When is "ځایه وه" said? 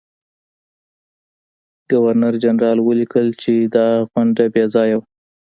4.73-5.05